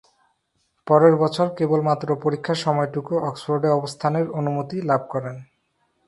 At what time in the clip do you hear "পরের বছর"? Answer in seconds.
0.87-1.47